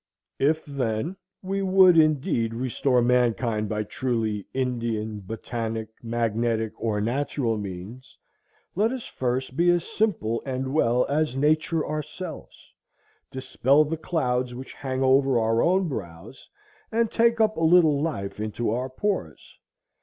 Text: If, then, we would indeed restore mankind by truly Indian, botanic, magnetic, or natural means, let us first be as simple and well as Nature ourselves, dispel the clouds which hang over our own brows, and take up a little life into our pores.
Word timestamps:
If, 0.39 0.65
then, 0.65 1.15
we 1.43 1.61
would 1.61 1.95
indeed 1.95 2.55
restore 2.55 3.03
mankind 3.03 3.69
by 3.69 3.83
truly 3.83 4.47
Indian, 4.51 5.19
botanic, 5.19 5.89
magnetic, 6.01 6.71
or 6.81 6.99
natural 6.99 7.55
means, 7.55 8.17
let 8.73 8.91
us 8.91 9.05
first 9.05 9.55
be 9.55 9.69
as 9.69 9.83
simple 9.87 10.41
and 10.43 10.73
well 10.73 11.05
as 11.05 11.35
Nature 11.37 11.85
ourselves, 11.87 12.73
dispel 13.29 13.85
the 13.85 13.95
clouds 13.95 14.55
which 14.55 14.73
hang 14.73 15.03
over 15.03 15.37
our 15.37 15.61
own 15.61 15.87
brows, 15.87 16.49
and 16.91 17.11
take 17.11 17.39
up 17.39 17.55
a 17.55 17.63
little 17.63 18.01
life 18.01 18.39
into 18.39 18.71
our 18.71 18.89
pores. 18.89 19.59